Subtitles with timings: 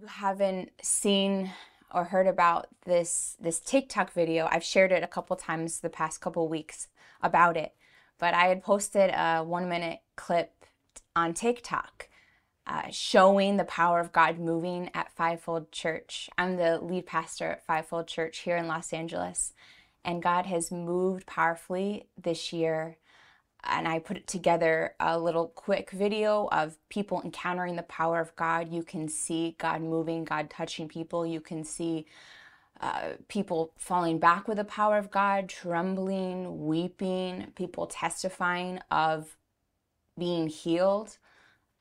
[0.00, 1.50] you haven't seen
[1.94, 6.20] or heard about this this TikTok video, I've shared it a couple times the past
[6.20, 6.88] couple weeks
[7.22, 7.74] about it.
[8.18, 10.52] But I had posted a one minute clip
[11.14, 12.08] on TikTok
[12.66, 16.28] uh, showing the power of God moving at Fivefold Church.
[16.36, 19.54] I'm the lead pastor at Fivefold Church here in Los Angeles,
[20.04, 22.98] and God has moved powerfully this year
[23.68, 28.72] and I put together a little quick video of people encountering the power of God.
[28.72, 31.26] You can see God moving, God touching people.
[31.26, 32.06] You can see
[32.80, 39.36] uh, people falling back with the power of God, trembling, weeping, people testifying of
[40.18, 41.18] being healed,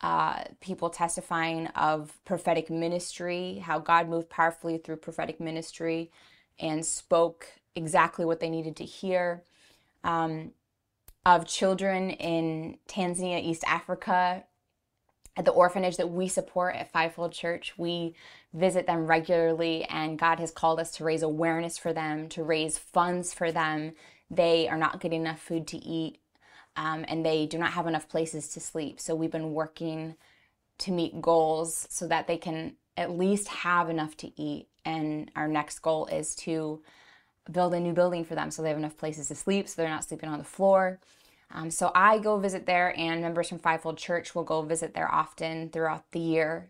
[0.01, 6.11] uh, people testifying of prophetic ministry, how God moved powerfully through prophetic ministry
[6.59, 9.43] and spoke exactly what they needed to hear.
[10.03, 10.51] Um,
[11.25, 14.43] of children in Tanzania, East Africa,
[15.37, 17.73] at the orphanage that we support at Fivefold Church.
[17.77, 18.15] We
[18.53, 22.77] visit them regularly, and God has called us to raise awareness for them, to raise
[22.77, 23.93] funds for them.
[24.29, 26.19] They are not getting enough food to eat,
[26.77, 28.99] um, and they do not have enough places to sleep.
[28.99, 30.15] So we've been working
[30.77, 34.67] to meet goals so that they can at least have enough to eat.
[34.85, 36.81] And our next goal is to
[37.51, 39.89] build a new building for them so they have enough places to sleep so they're
[39.89, 40.99] not sleeping on the floor.
[41.51, 45.13] Um, so I go visit there, and members from Fivefold Church will go visit there
[45.13, 46.69] often throughout the year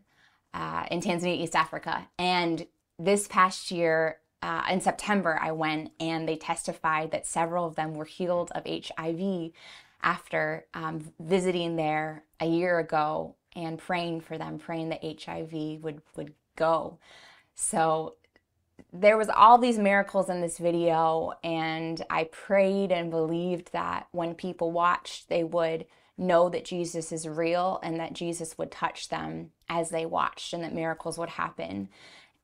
[0.53, 2.07] uh, in Tanzania, East Africa.
[2.19, 2.67] And
[2.99, 7.95] this past year, uh, in September, I went and they testified that several of them
[7.95, 9.51] were healed of HIV
[10.03, 16.01] after um, visiting there a year ago and praying for them, praying that HIV would,
[16.15, 16.99] would go.
[17.55, 18.15] So
[18.91, 24.35] there was all these miracles in this video and I prayed and believed that when
[24.35, 25.85] people watched they would
[26.17, 30.63] know that Jesus is real and that Jesus would touch them as they watched and
[30.63, 31.89] that miracles would happen.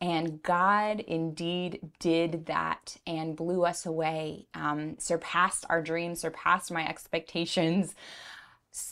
[0.01, 6.87] And God indeed did that and blew us away, um, surpassed our dreams, surpassed my
[6.87, 7.93] expectations.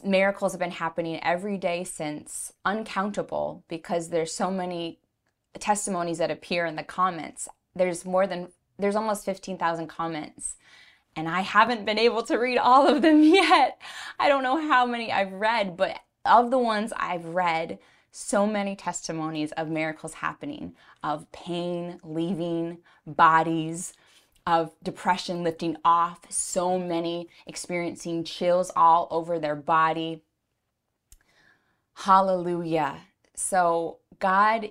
[0.04, 5.00] Miracles have been happening every day since, uncountable, because there's so many
[5.58, 7.48] testimonies that appear in the comments.
[7.76, 10.56] There's more than, there's almost 15,000 comments.
[11.16, 13.82] And I haven't been able to read all of them yet.
[14.20, 17.80] I don't know how many I've read, but of the ones I've read,
[18.12, 23.94] so many testimonies of miracles happening, of pain leaving bodies,
[24.48, 30.24] of depression lifting off, so many experiencing chills all over their body.
[31.94, 33.02] Hallelujah.
[33.36, 34.70] So, God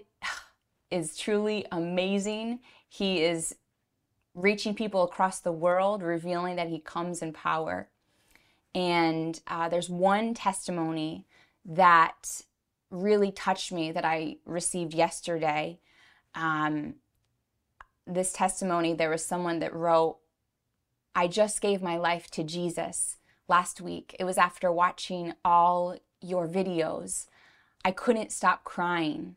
[0.90, 2.60] is truly amazing.
[2.88, 3.54] He is
[4.34, 7.88] reaching people across the world, revealing that He comes in power.
[8.74, 11.26] And uh, there's one testimony
[11.64, 12.42] that
[12.90, 15.80] really touched me that I received yesterday.
[16.34, 16.94] Um,
[18.06, 20.18] this testimony, there was someone that wrote,
[21.14, 23.16] I just gave my life to Jesus
[23.48, 24.14] last week.
[24.18, 27.26] It was after watching all your videos.
[27.84, 29.36] I couldn't stop crying.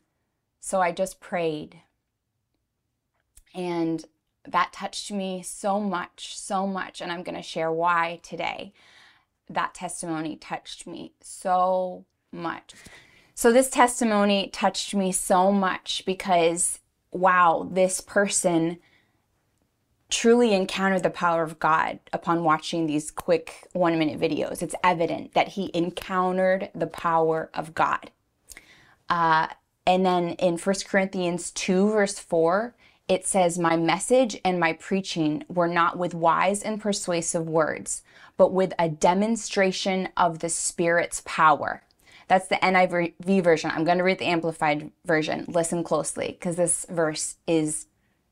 [0.61, 1.81] So I just prayed.
[3.53, 4.05] And
[4.47, 7.01] that touched me so much, so much.
[7.01, 8.71] And I'm going to share why today.
[9.49, 12.73] That testimony touched me so much.
[13.33, 16.79] So, this testimony touched me so much because,
[17.11, 18.77] wow, this person
[20.09, 24.61] truly encountered the power of God upon watching these quick one minute videos.
[24.61, 28.11] It's evident that he encountered the power of God.
[29.09, 29.47] Uh,
[29.85, 32.75] and then in 1 Corinthians 2, verse 4,
[33.07, 38.03] it says, My message and my preaching were not with wise and persuasive words,
[38.37, 41.83] but with a demonstration of the Spirit's power.
[42.27, 43.71] That's the NIV version.
[43.71, 45.45] I'm going to read the Amplified version.
[45.49, 47.87] Listen closely because this verse is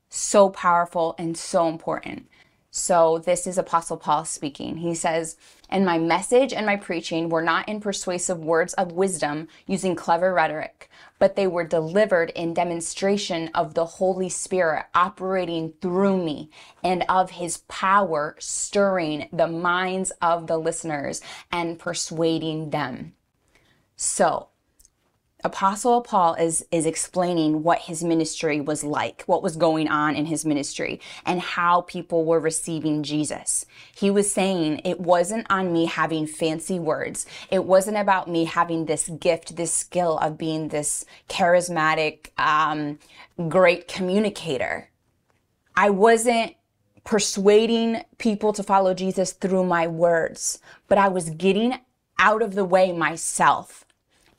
[0.08, 2.26] so powerful and so important.
[2.72, 4.78] So, this is Apostle Paul speaking.
[4.78, 5.36] He says,
[5.68, 10.32] And my message and my preaching were not in persuasive words of wisdom using clever
[10.32, 10.88] rhetoric,
[11.20, 16.50] but they were delivered in demonstration of the Holy Spirit operating through me
[16.82, 21.20] and of his power stirring the minds of the listeners
[21.52, 23.12] and persuading them.
[23.94, 24.49] So,
[25.42, 30.26] Apostle Paul is, is explaining what his ministry was like, what was going on in
[30.26, 33.64] his ministry, and how people were receiving Jesus.
[33.94, 37.26] He was saying it wasn't on me having fancy words.
[37.50, 42.98] It wasn't about me having this gift, this skill of being this charismatic, um,
[43.48, 44.90] great communicator.
[45.74, 46.54] I wasn't
[47.04, 50.58] persuading people to follow Jesus through my words,
[50.88, 51.78] but I was getting
[52.18, 53.86] out of the way myself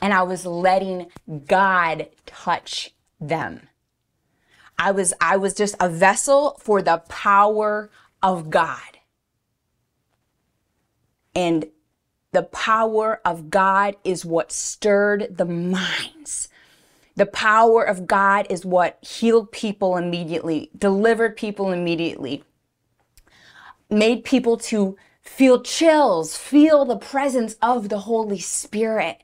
[0.01, 1.11] and I was letting
[1.47, 3.69] God touch them.
[4.77, 7.91] I was I was just a vessel for the power
[8.23, 8.97] of God.
[11.35, 11.67] And
[12.31, 16.49] the power of God is what stirred the minds.
[17.15, 22.43] The power of God is what healed people immediately, delivered people immediately,
[23.89, 29.21] made people to feel chills, feel the presence of the Holy Spirit.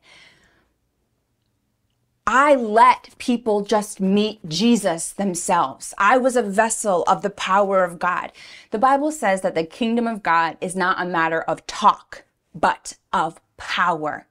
[2.29, 5.94] I let people just meet Jesus themselves.
[5.97, 8.33] I was a vessel of the power of God.
[8.71, 12.97] The Bible says that the kingdom of God is not a matter of talk, but
[13.13, 14.27] of power.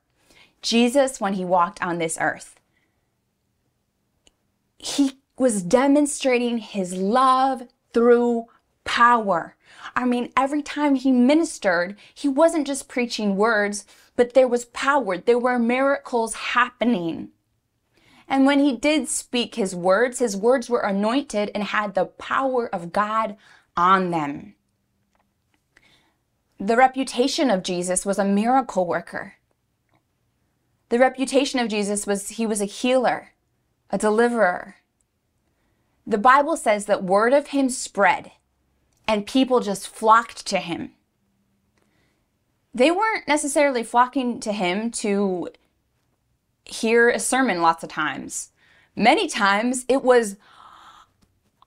[0.61, 2.59] Jesus, when he walked on this earth,
[4.77, 7.63] he was demonstrating his love
[7.93, 8.45] through
[8.83, 9.55] power.
[9.95, 13.85] I mean, every time he ministered, he wasn't just preaching words,
[14.15, 15.17] but there was power.
[15.17, 17.29] There were miracles happening.
[18.27, 22.67] And when he did speak his words, his words were anointed and had the power
[22.73, 23.37] of God
[23.75, 24.55] on them.
[26.59, 29.35] The reputation of Jesus was a miracle worker.
[30.89, 33.33] The reputation of Jesus was he was a healer,
[33.89, 34.77] a deliverer.
[36.05, 38.31] The Bible says that word of him spread
[39.07, 40.91] and people just flocked to him.
[42.73, 45.49] They weren't necessarily flocking to him to
[46.69, 48.51] hear a sermon lots of times.
[48.95, 50.37] Many times it was,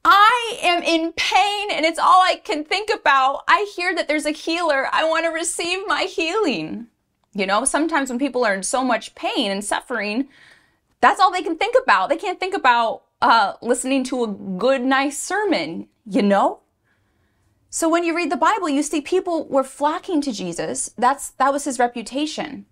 [0.04, 3.42] I am in pain and it's all I can think about.
[3.48, 4.88] I hear that there's a healer.
[4.92, 6.88] I want to receive my healing.
[7.32, 10.28] You know, sometimes when people are in so much pain and suffering,
[11.00, 12.08] that's all they can think about.
[12.08, 16.60] They can't think about uh, listening to a good, nice sermon, you know?
[17.68, 20.90] So when you read the Bible, you see people were flocking to Jesus.
[20.98, 22.66] That's that was his reputation.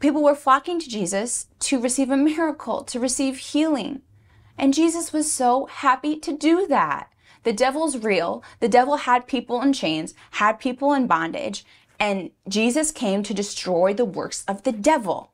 [0.00, 4.02] People were flocking to Jesus to receive a miracle, to receive healing.
[4.56, 7.12] And Jesus was so happy to do that.
[7.44, 8.42] The devil's real.
[8.60, 11.64] The devil had people in chains, had people in bondage,
[11.98, 15.32] and Jesus came to destroy the works of the devil.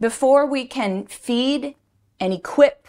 [0.00, 1.74] Before we can feed
[2.18, 2.86] and equip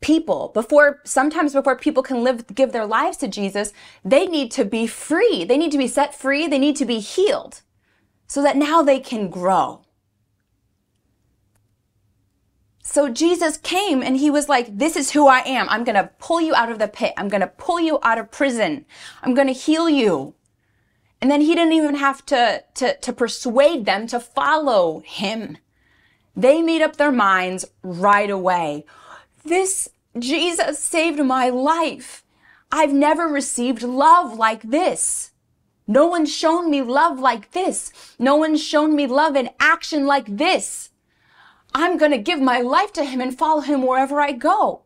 [0.00, 3.72] people before sometimes before people can live give their lives to Jesus
[4.04, 7.00] they need to be free they need to be set free they need to be
[7.00, 7.62] healed
[8.26, 9.82] so that now they can grow.
[12.82, 15.68] So Jesus came and he was like this is who I am.
[15.68, 17.12] I'm going to pull you out of the pit.
[17.16, 18.86] I'm going to pull you out of prison.
[19.22, 20.34] I'm going to heal you.
[21.20, 25.58] And then he didn't even have to to to persuade them to follow him.
[26.36, 28.84] They made up their minds right away.
[29.44, 29.88] This
[30.18, 32.24] Jesus saved my life.
[32.70, 35.32] I've never received love like this.
[35.86, 37.92] No one's shown me love like this.
[38.18, 40.90] No one's shown me love in action like this.
[41.74, 44.82] I'm going to give my life to him and follow him wherever I go.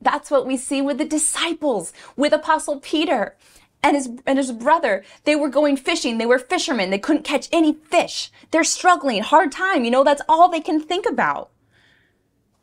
[0.00, 3.36] That's what we see with the disciples, with Apostle Peter
[3.82, 5.04] and his, and his brother.
[5.24, 6.18] They were going fishing.
[6.18, 6.90] They were fishermen.
[6.90, 8.32] They couldn't catch any fish.
[8.50, 9.84] They're struggling, hard time.
[9.84, 11.50] You know, that's all they can think about.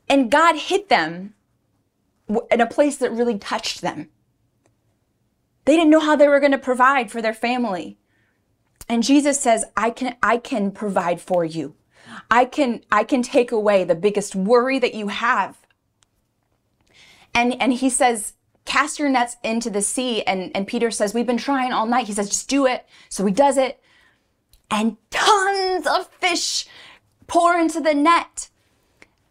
[0.09, 1.36] And God hit them
[2.51, 4.09] in a place that really touched them.
[5.67, 7.97] They didn't know how they were going to provide for their family.
[8.87, 11.75] And Jesus says, I can, I can provide for you.
[12.31, 15.57] I can, I can take away the biggest worry that you have.
[17.35, 18.31] And, and he says,
[18.63, 20.23] cast your nets into the sea.
[20.23, 22.07] And, and Peter says, we've been trying all night.
[22.07, 22.85] He says, just do it.
[23.09, 23.83] So he does it.
[24.71, 26.65] And tons of fish
[27.27, 28.47] pour into the net.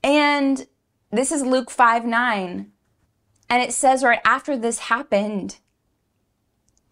[0.04, 0.66] And
[1.10, 2.72] this is Luke 5 9.
[3.48, 5.60] And it says right after this happened,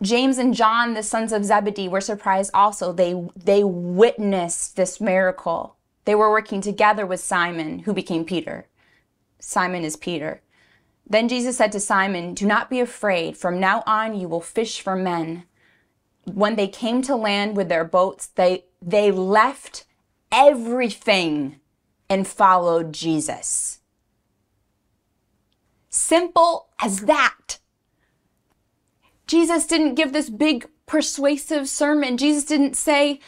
[0.03, 2.93] James and John, the sons of Zebedee, were surprised also.
[2.93, 5.77] They, they witnessed this miracle.
[6.05, 8.67] They were working together with Simon, who became Peter.
[9.39, 10.43] Simon is Peter.
[11.07, 13.37] Then Jesus said to Simon, Do not be afraid.
[13.37, 15.45] From now on, you will fish for men.
[16.25, 19.85] When they came to land with their boats, they, they left
[20.33, 21.61] everything
[22.09, 23.81] and followed Jesus.
[25.89, 27.59] Simple as that.
[29.27, 32.17] Jesus didn't give this big persuasive sermon.
[32.17, 33.21] Jesus didn't say,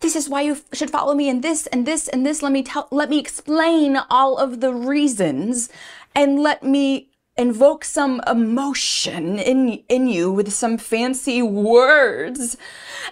[0.00, 2.42] this is why you should follow me and this and this and this.
[2.42, 5.68] Let me tell, let me explain all of the reasons
[6.14, 12.56] and let me invoke some emotion in, in you with some fancy words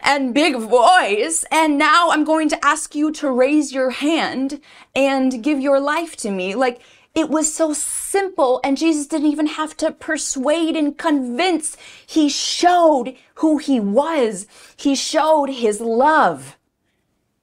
[0.02, 1.44] and big voice.
[1.50, 4.60] And now I'm going to ask you to raise your hand
[4.94, 6.54] and give your life to me.
[6.54, 6.80] Like
[7.14, 11.76] it was so simple and Jesus didn't even have to persuade and convince.
[12.06, 14.46] He showed who he was.
[14.76, 16.56] He showed his love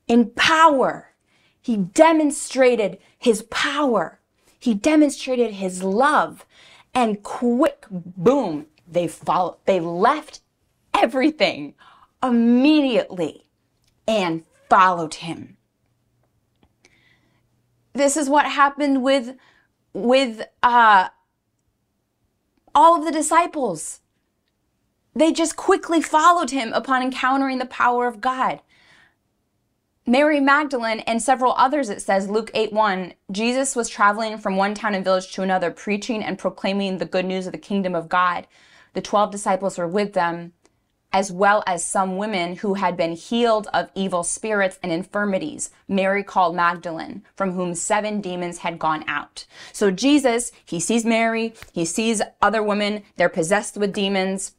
[0.08, 1.14] in power.
[1.62, 4.20] He demonstrated his power.
[4.60, 6.46] He demonstrated his love
[6.94, 10.42] and quick boom, they followed, they left
[10.94, 11.76] everything
[12.24, 13.46] immediately
[14.08, 15.58] and followed him.
[17.94, 19.36] This is what happened with
[19.94, 21.10] with uh
[22.76, 24.02] all of the disciples.
[25.16, 28.62] They just quickly followed him upon encountering the power of God.
[30.06, 34.74] Mary Magdalene and several others, it says, Luke 8 1, Jesus was traveling from one
[34.74, 38.10] town and village to another, preaching and proclaiming the good news of the kingdom of
[38.10, 38.48] God.
[38.94, 40.54] The 12 disciples were with them,
[41.12, 45.72] as well as some women who had been healed of evil spirits and infirmities.
[45.88, 49.46] Mary called Magdalene, from whom seven demons had gone out.
[49.74, 54.54] So Jesus, he sees Mary, he sees other women, they're possessed with demons.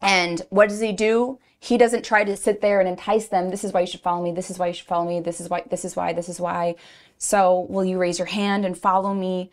[0.00, 1.40] And what does he do?
[1.58, 3.50] He doesn't try to sit there and entice them.
[3.50, 4.30] This is why you should follow me.
[4.30, 5.20] This is why you should follow me.
[5.20, 6.76] This is why, this is why, this is why.
[7.18, 9.50] So will you raise your hand and follow me?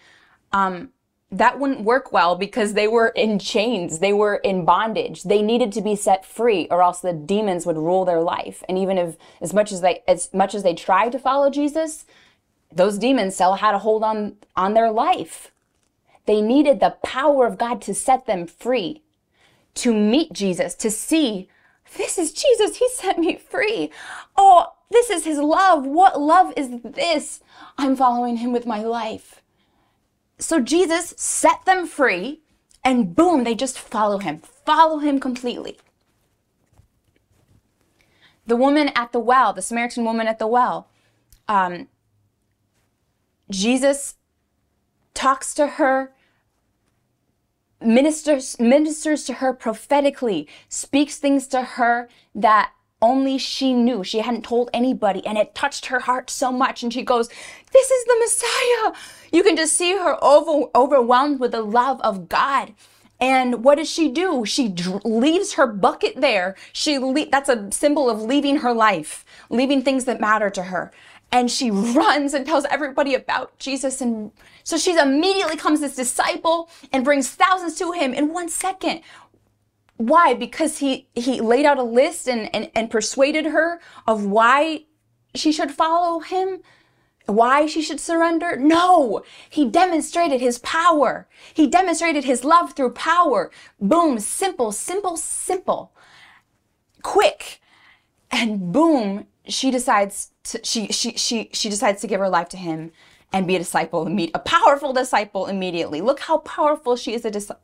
[0.51, 0.89] Um,
[1.33, 3.99] that wouldn't work well because they were in chains.
[3.99, 5.23] They were in bondage.
[5.23, 8.63] They needed to be set free or else the demons would rule their life.
[8.69, 12.05] And even if, as much as they, as much as they tried to follow Jesus,
[12.71, 15.51] those demons still had a hold on, on their life.
[16.25, 19.01] They needed the power of God to set them free,
[19.75, 21.49] to meet Jesus, to see
[21.97, 22.77] this is Jesus.
[22.77, 23.91] He set me free.
[24.37, 25.85] Oh, this is his love.
[25.85, 27.41] What love is this?
[27.77, 29.42] I'm following him with my life.
[30.43, 32.41] So Jesus set them free
[32.83, 35.77] and boom, they just follow him, follow him completely.
[38.45, 40.89] The woman at the well, the Samaritan woman at the well,
[41.47, 41.88] um,
[43.50, 44.15] Jesus
[45.13, 46.12] talks to her
[47.79, 52.73] ministers ministers to her prophetically, speaks things to her that
[53.03, 54.03] only she knew.
[54.03, 56.81] She hadn't told anybody, and it touched her heart so much.
[56.81, 57.27] And she goes,
[57.72, 58.93] This is the Messiah.
[59.31, 62.74] You can just see her over, overwhelmed with the love of God.
[63.19, 64.43] And what does she do?
[64.45, 64.74] She
[65.05, 66.55] leaves her bucket there.
[66.72, 66.98] She
[67.31, 70.91] that's a symbol of leaving her life, leaving things that matter to her
[71.33, 74.00] and she runs and tells everybody about Jesus.
[74.00, 74.31] And
[74.63, 79.01] so she immediately comes this disciple and brings thousands to him in one second.
[80.07, 80.33] Why?
[80.33, 84.83] Because he, he laid out a list and, and, and persuaded her of why
[85.33, 86.60] she should follow him,
[87.25, 88.57] why she should surrender?
[88.57, 91.29] No, he demonstrated his power.
[91.53, 93.50] He demonstrated his love through power.
[93.79, 95.93] Boom, simple, simple, simple,
[97.01, 97.62] quick.
[98.29, 102.57] And boom, she decides to, she, she, she, she decides to give her life to
[102.57, 102.91] him
[103.31, 106.01] and be a disciple, a powerful disciple immediately.
[106.01, 107.62] Look how powerful she is a disciple.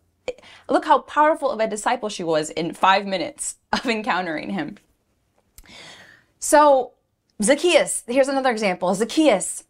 [0.70, 4.78] Look how powerful of a disciple she was in five minutes of encountering him.
[6.40, 6.94] So,
[7.42, 8.94] Zacchaeus, here's another example.
[8.96, 9.66] Zacchaeus,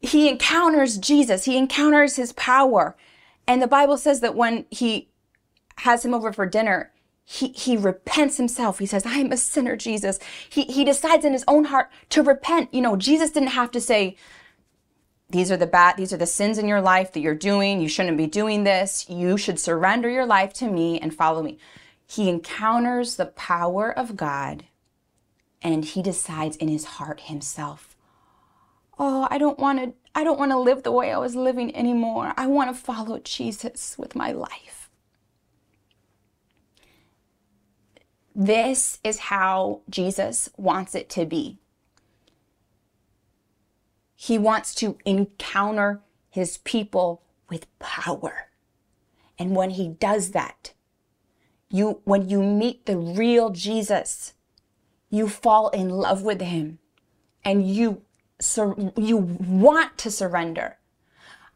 [0.00, 2.96] he encounters Jesus, he encounters his power.
[3.46, 5.08] And the Bible says that when he
[5.78, 6.92] has him over for dinner,
[7.24, 8.78] he, he repents himself.
[8.78, 10.18] He says, I am a sinner, Jesus.
[10.48, 12.72] He, he decides in his own heart to repent.
[12.74, 14.16] You know, Jesus didn't have to say,
[15.32, 17.80] these are the bad, these are the sins in your life that you're doing.
[17.80, 19.08] You shouldn't be doing this.
[19.08, 21.58] You should surrender your life to me and follow me.
[22.06, 24.64] He encounters the power of God
[25.62, 27.96] and he decides in his heart himself,
[28.98, 31.74] Oh, I don't want to, I don't want to live the way I was living
[31.74, 32.34] anymore.
[32.36, 34.90] I want to follow Jesus with my life.
[38.34, 41.58] This is how Jesus wants it to be.
[44.22, 46.00] He wants to encounter
[46.30, 48.50] his people with power.
[49.36, 50.74] And when he does that,
[51.68, 54.34] you when you meet the real Jesus,
[55.10, 56.78] you fall in love with him
[57.44, 58.02] and you
[58.38, 60.78] sur- you want to surrender.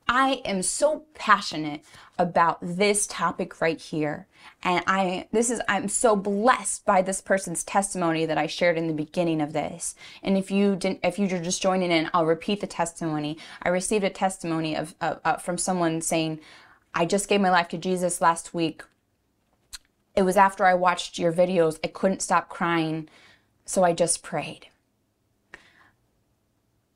[0.08, 1.82] I am so passionate
[2.18, 4.26] about this topic right here.
[4.62, 8.86] And I, this is, I'm so blessed by this person's testimony that I shared in
[8.86, 9.94] the beginning of this.
[10.22, 13.36] And if you didn't, if you're just joining in, I'll repeat the testimony.
[13.62, 16.40] I received a testimony of, uh, from someone saying,
[16.94, 18.82] I just gave my life to Jesus last week.
[20.14, 21.78] It was after I watched your videos.
[21.84, 23.08] I couldn't stop crying.
[23.66, 24.68] So I just prayed.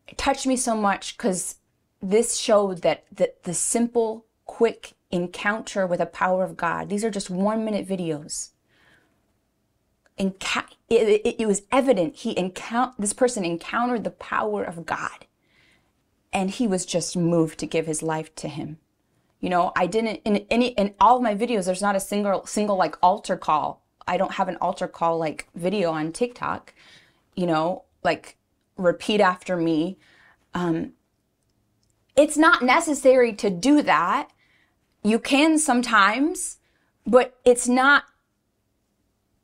[0.07, 1.57] It touched me so much because
[2.03, 7.11] this showed that the, the simple, quick encounter with the power of God, these are
[7.11, 8.51] just one minute videos.
[10.19, 15.27] Enca- it, it, it was evident he encounter this person encountered the power of God
[16.33, 18.79] and he was just moved to give his life to him.
[19.41, 22.45] You know, I didn't in any in all of my videos there's not a single
[22.45, 23.83] single like altar call.
[24.07, 26.75] I don't have an altar call like video on TikTok.
[27.35, 28.37] You know, like
[28.77, 29.97] repeat after me.
[30.53, 30.93] Um,
[32.17, 34.29] it's not necessary to do that.
[35.03, 36.59] You can sometimes,
[37.07, 38.05] but it's not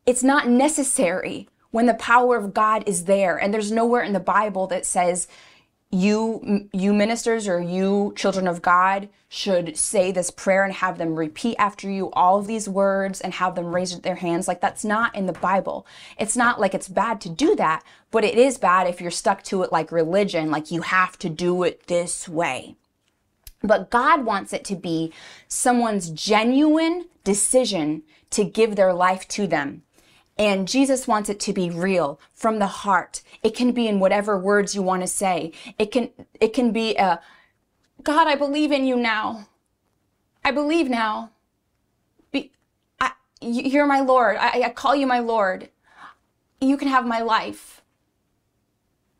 [0.05, 3.37] it's not necessary when the power of God is there.
[3.37, 5.27] And there's nowhere in the Bible that says
[5.91, 11.15] you you ministers or you children of God should say this prayer and have them
[11.15, 14.85] repeat after you all of these words and have them raise their hands like that's
[14.85, 15.87] not in the Bible.
[16.19, 19.43] It's not like it's bad to do that, but it is bad if you're stuck
[19.45, 22.77] to it like religion, like you have to do it this way.
[23.63, 25.13] But God wants it to be
[25.49, 29.83] someone's genuine decision to give their life to them.
[30.39, 33.23] And Jesus wants it to be real from the heart.
[33.43, 35.53] It can be in whatever words you want to say.
[35.79, 37.21] It can, it can be a,
[38.03, 39.49] God, I believe in you now.
[40.45, 41.31] I believe now.
[42.33, 42.53] Be,
[43.01, 44.37] I, you're my Lord.
[44.39, 45.71] I, I call you my Lord.
[46.61, 47.83] You can have my life.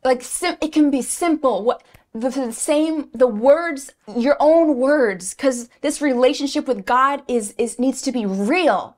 [0.05, 1.65] Like, sim- it can be simple.
[1.65, 1.83] What,
[2.13, 7.79] the, the same, the words, your own words, because this relationship with God is, is,
[7.79, 8.96] needs to be real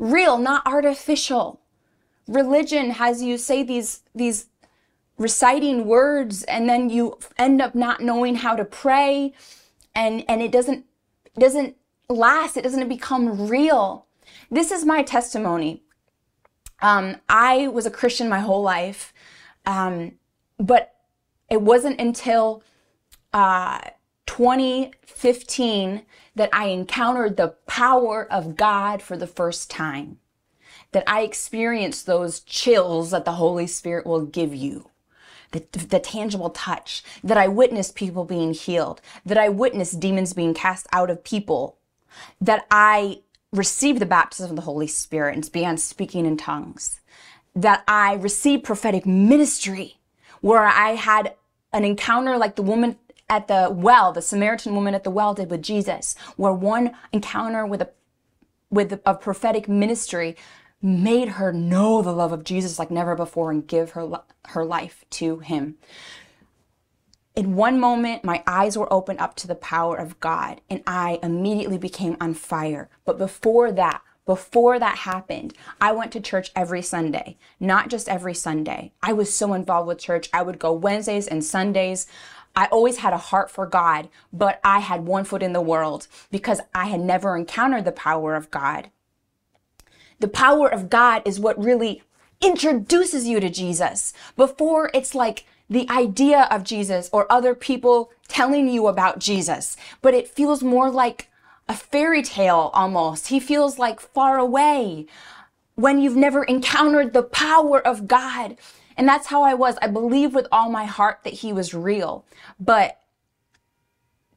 [0.00, 1.60] real, not artificial.
[2.26, 4.46] Religion has you say these, these
[5.18, 9.34] reciting words and then you end up not knowing how to pray
[9.94, 10.86] and, and it doesn't,
[11.38, 11.76] doesn't
[12.08, 12.56] last.
[12.56, 14.06] It doesn't become real.
[14.50, 15.82] This is my testimony.
[16.80, 19.12] Um, I was a Christian my whole life.
[19.66, 20.12] Um,
[20.58, 20.94] but
[21.50, 22.62] it wasn't until,
[23.34, 23.80] uh,
[24.30, 26.02] 2015
[26.36, 30.18] that I encountered the power of God for the first time.
[30.92, 34.88] That I experienced those chills that the Holy Spirit will give you.
[35.50, 40.54] The, the, tangible touch, that I witnessed people being healed, that I witnessed demons being
[40.54, 41.78] cast out of people,
[42.40, 43.22] that I
[43.52, 47.00] received the baptism of the Holy Spirit and began speaking in tongues,
[47.56, 49.96] that I received prophetic ministry,
[50.40, 51.34] where I had
[51.72, 52.96] an encounter like the woman
[53.30, 57.64] at the well, the Samaritan woman at the well did with Jesus, where one encounter
[57.64, 57.90] with a
[58.70, 60.36] with a prophetic ministry
[60.82, 65.04] made her know the love of Jesus like never before and give her her life
[65.10, 65.76] to him.
[67.36, 71.18] In one moment, my eyes were opened up to the power of God and I
[71.22, 72.88] immediately became on fire.
[73.04, 78.34] But before that, before that happened, I went to church every Sunday, not just every
[78.34, 78.92] Sunday.
[79.02, 80.28] I was so involved with church.
[80.32, 82.06] I would go Wednesdays and Sundays.
[82.56, 86.08] I always had a heart for God, but I had one foot in the world
[86.30, 88.90] because I had never encountered the power of God.
[90.18, 92.02] The power of God is what really
[92.40, 94.12] introduces you to Jesus.
[94.36, 100.14] Before it's like the idea of Jesus or other people telling you about Jesus, but
[100.14, 101.28] it feels more like
[101.68, 103.28] a fairy tale almost.
[103.28, 105.06] He feels like far away
[105.76, 108.56] when you've never encountered the power of God.
[109.00, 109.78] And that's how I was.
[109.80, 112.26] I believed with all my heart that he was real.
[112.60, 113.00] But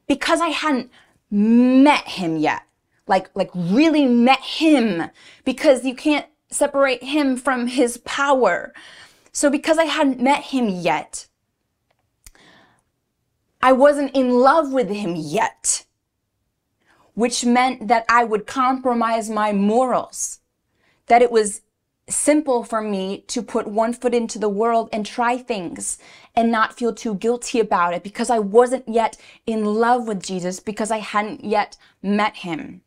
[0.08, 0.90] because I hadn't
[1.30, 2.62] met him yet,
[3.06, 5.10] like, like really met him,
[5.44, 8.72] because you can't separate him from his power.
[9.32, 11.26] So because I hadn't met him yet,
[13.60, 15.84] I wasn't in love with him yet,
[17.12, 20.40] which meant that I would compromise my morals,
[21.08, 21.60] that it was
[22.08, 25.98] simple for me to put one foot into the world and try things
[26.34, 30.60] and not feel too guilty about it because I wasn't yet in love with Jesus
[30.60, 32.82] because I hadn't yet met him.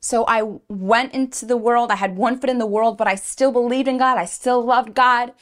[0.00, 1.90] So I went into the world.
[1.90, 4.16] I had one foot in the world, but I still believed in God.
[4.16, 5.32] I still loved God.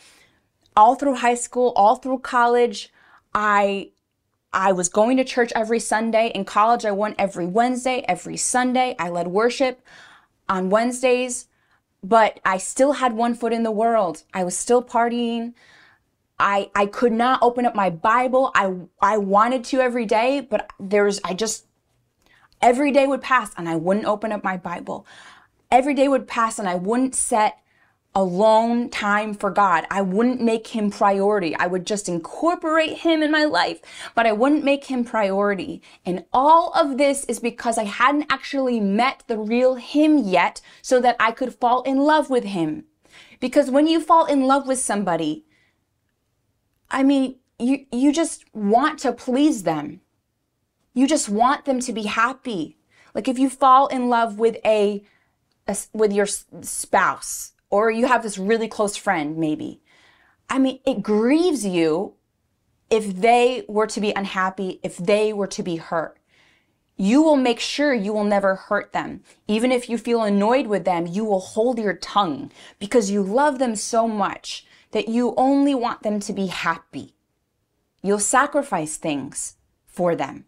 [0.76, 2.92] All through high school, all through college,
[3.34, 3.90] I
[4.52, 6.32] I was going to church every Sunday.
[6.34, 8.96] In college, I went every Wednesday, every Sunday.
[8.98, 9.80] I led worship
[10.48, 11.46] on Wednesdays,
[12.02, 14.22] but I still had one foot in the world.
[14.32, 15.54] I was still partying.
[16.38, 18.50] I I could not open up my Bible.
[18.54, 21.66] I I wanted to every day, but there's I just
[22.60, 25.06] every day would pass and I wouldn't open up my Bible.
[25.70, 27.58] Every day would pass and I wouldn't set
[28.18, 29.86] alone time for God.
[29.92, 31.54] I wouldn't make him priority.
[31.54, 33.80] I would just incorporate him in my life,
[34.16, 35.80] but I wouldn't make him priority.
[36.04, 41.00] And all of this is because I hadn't actually met the real him yet so
[41.00, 42.86] that I could fall in love with him.
[43.38, 45.44] Because when you fall in love with somebody,
[46.90, 50.00] I mean, you, you just want to please them.
[50.92, 52.78] You just want them to be happy.
[53.14, 55.04] Like if you fall in love with a,
[55.68, 59.80] a with your spouse, or you have this really close friend, maybe.
[60.48, 62.14] I mean, it grieves you
[62.90, 66.18] if they were to be unhappy, if they were to be hurt.
[66.96, 69.22] You will make sure you will never hurt them.
[69.46, 73.58] Even if you feel annoyed with them, you will hold your tongue because you love
[73.58, 77.14] them so much that you only want them to be happy.
[78.02, 80.46] You'll sacrifice things for them.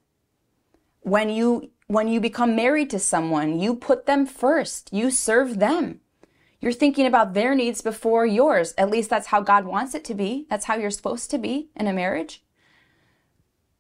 [1.02, 4.92] When you when you become married to someone, you put them first.
[4.92, 6.00] You serve them.
[6.61, 8.75] You're thinking about their needs before yours.
[8.77, 10.46] At least that's how God wants it to be.
[10.51, 12.42] That's how you're supposed to be in a marriage.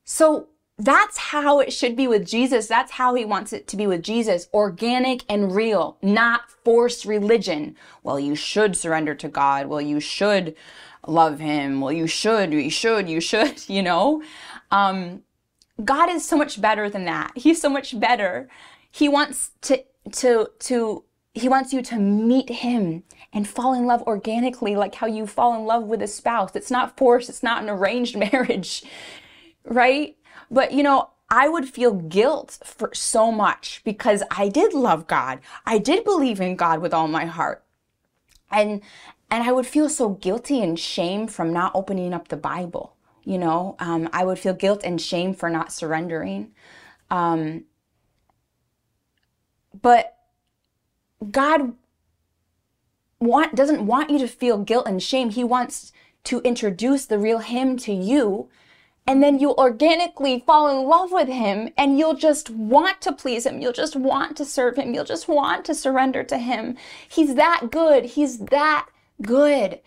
[0.04, 2.66] So that's how it should be with Jesus.
[2.66, 4.48] That's how he wants it to be with Jesus.
[4.54, 7.76] Organic and real, not forced religion.
[8.02, 9.66] Well, you should surrender to God.
[9.66, 10.56] Well, you should
[11.06, 11.82] love him.
[11.82, 14.22] Well, you should, you should, you should, you know?
[14.70, 15.22] Um,
[15.84, 17.32] God is so much better than that.
[17.36, 18.48] He's so much better.
[18.90, 24.02] He wants to, to, to, he wants you to meet him and fall in love
[24.02, 26.56] organically, like how you fall in love with a spouse.
[26.56, 27.28] It's not forced.
[27.28, 28.84] It's not an arranged marriage,
[29.64, 30.16] right?
[30.50, 35.38] But you know, I would feel guilt for so much because I did love God.
[35.64, 37.64] I did believe in God with all my heart.
[38.50, 38.80] And,
[39.30, 43.38] and I would feel so guilty and shame from not opening up the Bible you
[43.38, 46.50] know um, i would feel guilt and shame for not surrendering
[47.10, 47.64] um,
[49.80, 50.16] but
[51.30, 51.74] god
[53.18, 55.92] want, doesn't want you to feel guilt and shame he wants
[56.24, 58.48] to introduce the real him to you
[59.06, 63.44] and then you'll organically fall in love with him and you'll just want to please
[63.44, 63.60] him.
[63.60, 64.94] You'll just want to serve him.
[64.94, 66.76] You'll just want to surrender to him.
[67.08, 68.04] He's that good.
[68.04, 68.86] He's that
[69.20, 69.80] good.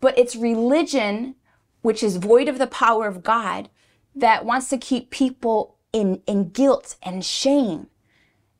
[0.00, 1.34] But it's religion
[1.82, 3.68] which is void of the power of God,
[4.14, 7.86] that wants to keep people in, in guilt and shame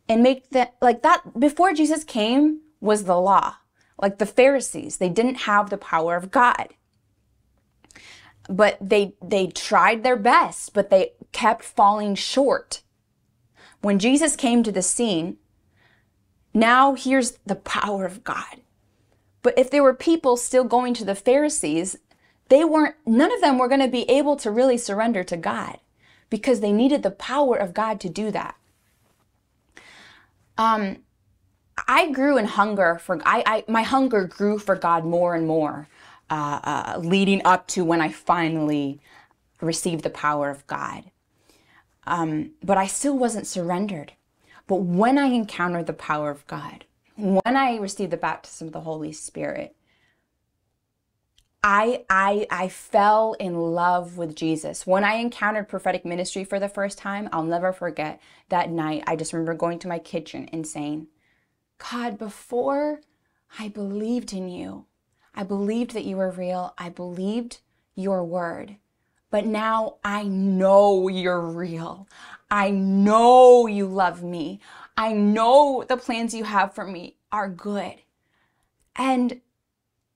[0.08, 3.56] and make that like that before Jesus came was the law.
[4.00, 6.68] Like the Pharisees, they didn't have the power of God.
[8.48, 12.82] But they they tried their best, but they kept falling short.
[13.80, 15.36] When Jesus came to the scene,
[16.54, 18.62] now here's the power of God.
[19.42, 21.96] But if there were people still going to the Pharisees,
[22.48, 25.78] they weren't, none of them were going to be able to really surrender to God
[26.30, 28.56] because they needed the power of God to do that.
[30.58, 30.98] Um,
[31.86, 35.88] I grew in hunger for, I, I, my hunger grew for God more and more,
[36.28, 39.00] uh, uh, leading up to when I finally
[39.60, 41.04] received the power of God.
[42.06, 44.12] Um, but I still wasn't surrendered.
[44.66, 46.84] But when I encountered the power of God,
[47.16, 49.74] when I received the baptism of the Holy Spirit,
[51.70, 54.86] I, I, I fell in love with Jesus.
[54.86, 59.04] When I encountered prophetic ministry for the first time, I'll never forget that night.
[59.06, 61.08] I just remember going to my kitchen and saying,
[61.76, 63.02] God, before
[63.58, 64.86] I believed in you,
[65.34, 66.72] I believed that you were real.
[66.78, 67.58] I believed
[67.94, 68.76] your word.
[69.30, 72.08] But now I know you're real.
[72.50, 74.60] I know you love me.
[74.96, 77.96] I know the plans you have for me are good.
[78.96, 79.42] And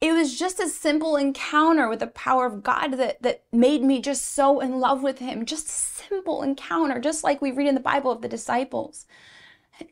[0.02, 4.00] it was just a simple encounter with the power of God that, that made me
[4.00, 5.46] just so in love with him.
[5.46, 9.06] Just a simple encounter, just like we read in the Bible of the disciples.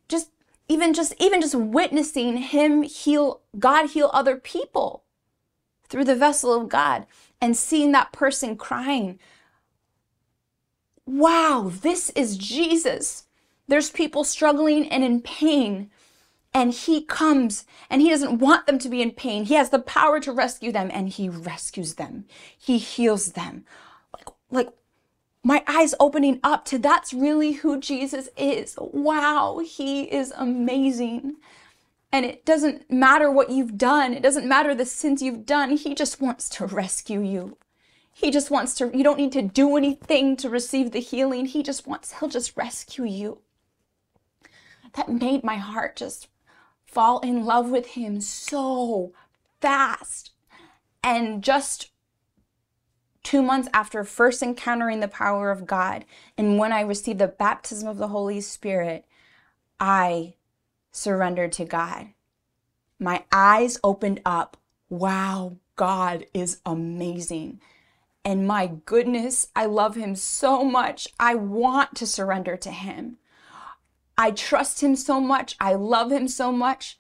[0.09, 0.31] Just
[0.67, 5.05] even just even just witnessing him heal God heal other people
[5.89, 7.07] through the vessel of God
[7.41, 9.21] and seeing that person crying.
[11.07, 13.27] Wow, this is Jesus.
[13.69, 15.89] There's people struggling and in pain
[16.53, 19.45] and he comes and he doesn't want them to be in pain.
[19.45, 22.25] He has the power to rescue them and he rescues them.
[22.59, 23.65] He heals them.
[24.13, 24.69] Like, like
[25.43, 28.77] my eyes opening up to that's really who Jesus is.
[28.79, 31.37] Wow, he is amazing.
[32.13, 34.13] And it doesn't matter what you've done.
[34.13, 35.77] It doesn't matter the sins you've done.
[35.77, 37.57] He just wants to rescue you.
[38.13, 41.47] He just wants to, you don't need to do anything to receive the healing.
[41.47, 43.39] He just wants, he'll just rescue you.
[44.95, 46.29] That made my heart just
[46.91, 49.13] fall in love with him so
[49.61, 50.33] fast.
[51.03, 51.91] And just
[53.23, 56.05] two months after first encountering the power of God,
[56.37, 59.05] and when I received the baptism of the Holy Spirit,
[59.79, 60.35] I
[60.93, 62.09] surrendered to God.
[62.99, 64.57] My eyes opened up.
[64.89, 67.61] Wow, God is amazing.
[68.25, 71.09] And my goodness, I love him so much.
[71.19, 73.17] I want to surrender to him.
[74.21, 75.57] I trust him so much.
[75.59, 76.99] I love him so much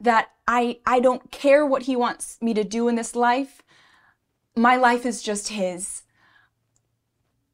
[0.00, 3.60] that I, I don't care what he wants me to do in this life.
[4.56, 6.04] My life is just his.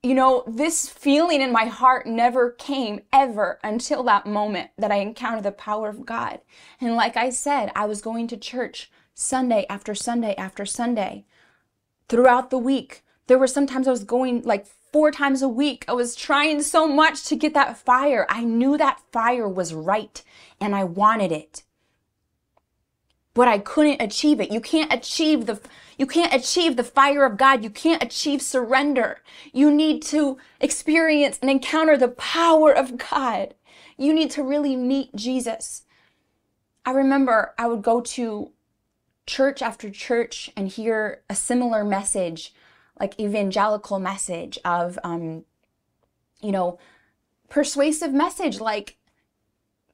[0.00, 4.98] You know, this feeling in my heart never came ever until that moment that I
[4.98, 6.38] encountered the power of God.
[6.80, 11.24] And like I said, I was going to church Sunday after Sunday after Sunday
[12.08, 13.02] throughout the week.
[13.26, 15.84] There were sometimes I was going like four times a week.
[15.88, 18.26] I was trying so much to get that fire.
[18.28, 20.22] I knew that fire was right
[20.60, 21.62] and I wanted it.
[23.34, 24.50] but I couldn't achieve it.
[24.50, 25.60] You can't achieve the
[25.98, 27.62] you can't achieve the fire of God.
[27.62, 29.20] You can't achieve surrender.
[29.52, 33.54] You need to experience and encounter the power of God.
[33.98, 35.82] You need to really meet Jesus.
[36.86, 38.52] I remember I would go to
[39.26, 42.54] church after church and hear a similar message,
[43.00, 45.44] like evangelical message of, um,
[46.40, 46.78] you know,
[47.48, 48.98] persuasive message like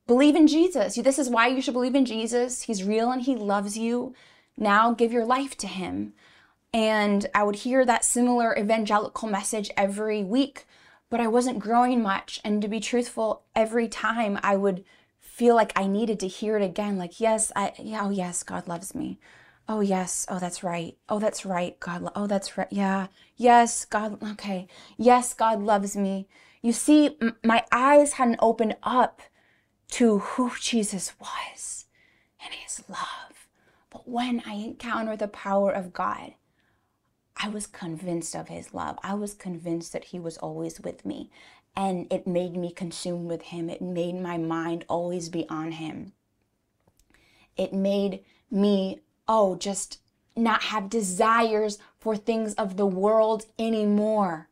[0.07, 0.97] believe in Jesus.
[0.97, 2.63] This is why you should believe in Jesus.
[2.63, 4.15] He's real and he loves you.
[4.57, 6.13] Now give your life to him.
[6.73, 10.67] And I would hear that similar evangelical message every week,
[11.09, 12.41] but I wasn't growing much.
[12.45, 14.85] And to be truthful, every time I would
[15.19, 16.99] feel like I needed to hear it again.
[16.99, 19.19] Like, yes, I, yeah, oh, yes, God loves me.
[19.69, 20.27] Oh, yes.
[20.29, 20.97] Oh, that's right.
[21.09, 21.79] Oh, that's right.
[21.81, 22.69] God, oh, that's right.
[22.71, 23.09] Yeah.
[23.37, 24.23] Yes, God.
[24.33, 24.69] Okay.
[24.97, 26.29] Yes, God loves me.
[26.63, 29.23] You see, m- my eyes hadn't opened up
[29.93, 31.87] to who Jesus was
[32.45, 33.49] and his love.
[33.91, 36.35] But when I encountered the power of God,
[37.37, 38.99] I was convinced of his love.
[39.03, 41.31] I was convinced that he was always with me.
[41.75, 43.69] And it made me consumed with him.
[43.69, 46.13] It made my mind always be on him.
[47.57, 50.01] It made me, oh, just
[50.37, 54.49] not have desires for things of the world anymore.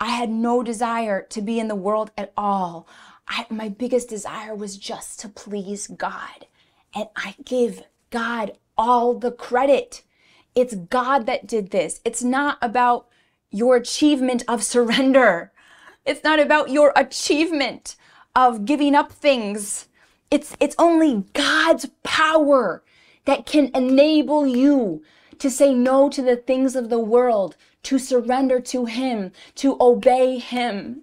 [0.00, 2.86] I had no desire to be in the world at all.
[3.28, 6.46] I, my biggest desire was just to please God.
[6.94, 10.02] And I give God all the credit.
[10.54, 12.00] It's God that did this.
[12.04, 13.08] It's not about
[13.50, 15.52] your achievement of surrender.
[16.04, 17.96] It's not about your achievement
[18.36, 19.88] of giving up things.
[20.30, 22.82] It's, it's only God's power
[23.24, 25.02] that can enable you
[25.38, 30.38] to say no to the things of the world, to surrender to Him, to obey
[30.38, 31.02] Him.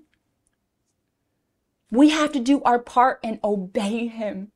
[1.92, 4.52] We have to do our part and obey him.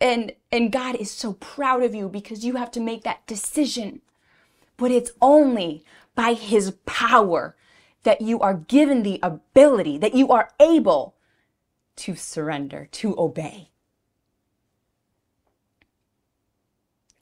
[0.00, 4.00] And and God is so proud of you because you have to make that decision.
[4.78, 7.54] But it's only by his power
[8.02, 11.16] that you are given the ability, that you are able
[11.96, 13.68] to surrender, to obey.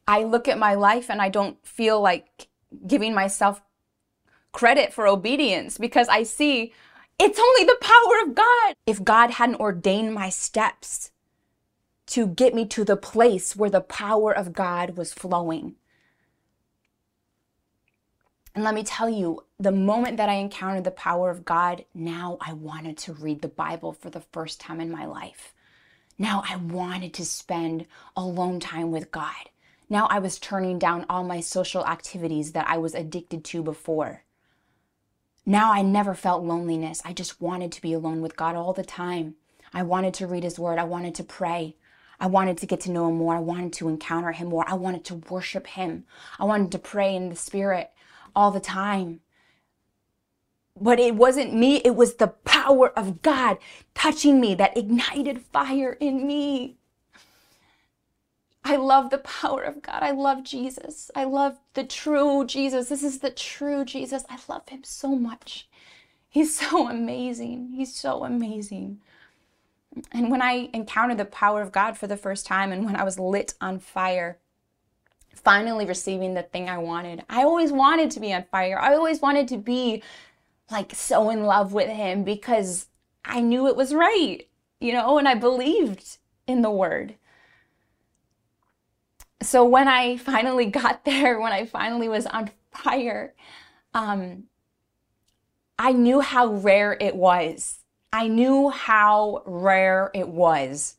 [0.08, 2.48] I look at my life and I don't feel like
[2.86, 3.60] giving myself
[4.52, 6.72] credit for obedience because I see
[7.18, 8.74] it's only the power of God.
[8.86, 11.10] If God hadn't ordained my steps
[12.06, 15.74] to get me to the place where the power of God was flowing.
[18.54, 22.38] And let me tell you, the moment that I encountered the power of God, now
[22.40, 25.52] I wanted to read the Bible for the first time in my life.
[26.18, 29.50] Now I wanted to spend alone time with God.
[29.90, 34.22] Now I was turning down all my social activities that I was addicted to before.
[35.46, 37.00] Now I never felt loneliness.
[37.04, 39.36] I just wanted to be alone with God all the time.
[39.72, 40.78] I wanted to read His Word.
[40.78, 41.76] I wanted to pray.
[42.20, 43.36] I wanted to get to know Him more.
[43.36, 44.64] I wanted to encounter Him more.
[44.68, 46.04] I wanted to worship Him.
[46.38, 47.90] I wanted to pray in the Spirit
[48.36, 49.20] all the time.
[50.80, 53.58] But it wasn't me, it was the power of God
[53.94, 56.77] touching me that ignited fire in me.
[58.68, 60.02] I love the power of God.
[60.02, 61.10] I love Jesus.
[61.16, 62.90] I love the true Jesus.
[62.90, 64.26] This is the true Jesus.
[64.28, 65.66] I love him so much.
[66.28, 67.72] He's so amazing.
[67.74, 69.00] He's so amazing.
[70.12, 73.04] And when I encountered the power of God for the first time and when I
[73.04, 74.36] was lit on fire,
[75.34, 78.78] finally receiving the thing I wanted, I always wanted to be on fire.
[78.78, 80.02] I always wanted to be
[80.70, 82.88] like so in love with him because
[83.24, 84.46] I knew it was right,
[84.78, 87.14] you know, and I believed in the word
[89.42, 93.34] so when I finally got there, when I finally was on fire,
[93.94, 94.44] um,
[95.78, 97.78] I knew how rare it was.
[98.12, 100.96] I knew how rare it was.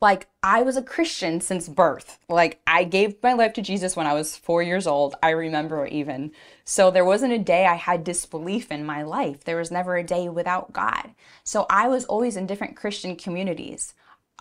[0.00, 2.18] Like, I was a Christian since birth.
[2.28, 5.14] Like, I gave my life to Jesus when I was four years old.
[5.22, 6.32] I remember even.
[6.64, 9.44] So, there wasn't a day I had disbelief in my life.
[9.44, 11.14] There was never a day without God.
[11.42, 13.94] So, I was always in different Christian communities.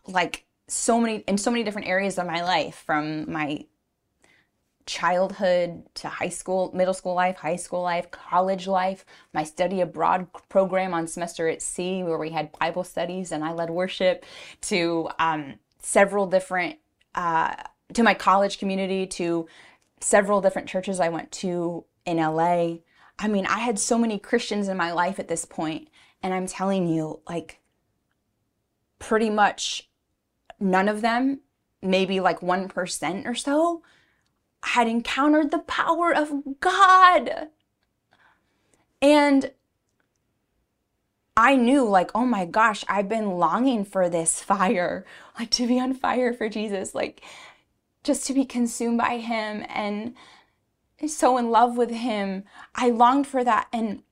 [0.05, 3.65] Like, so many in so many different areas of my life from my
[4.85, 10.27] childhood to high school, middle school life, high school life, college life, my study abroad
[10.49, 14.25] program on semester at sea where we had Bible studies and I led worship
[14.61, 16.77] to um, several different,
[17.15, 17.55] uh,
[17.93, 19.47] to my college community, to
[19.99, 22.77] several different churches I went to in LA.
[23.19, 25.87] I mean, I had so many Christians in my life at this point,
[26.21, 27.61] and I'm telling you, like,
[28.99, 29.89] pretty much
[30.63, 31.41] none of them,
[31.81, 33.83] maybe like 1% or so,
[34.63, 37.49] had encountered the power of God.
[39.01, 39.51] And
[41.35, 45.05] I knew, like, oh my gosh, I've been longing for this fire,
[45.39, 46.95] like to be on fire for Jesus.
[46.95, 47.21] Like,
[48.03, 50.15] just to be consumed by Him and
[51.07, 52.43] so in love with Him.
[52.75, 53.67] I longed for that.
[53.73, 54.03] And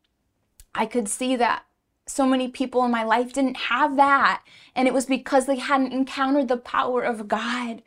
[0.74, 1.64] I could see that
[2.12, 4.44] so many people in my life didn't have that.
[4.76, 7.82] And it was because they hadn't encountered the power of God.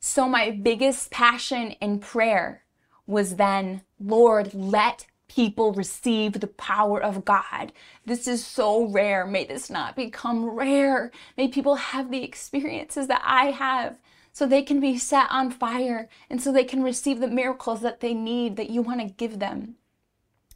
[0.00, 2.64] So my biggest passion in prayer
[3.06, 7.72] was then, Lord, let people receive the power of God.
[8.04, 9.26] This is so rare.
[9.26, 11.12] May this not become rare.
[11.36, 13.98] May people have the experiences that I have
[14.32, 18.00] so they can be set on fire and so they can receive the miracles that
[18.00, 19.76] they need that you want to give them.